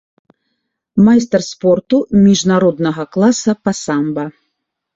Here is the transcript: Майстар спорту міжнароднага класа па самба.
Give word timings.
Майстар 1.07 1.43
спорту 1.51 1.97
міжнароднага 2.25 3.03
класа 3.17 3.51
па 3.65 3.71
самба. 3.85 4.25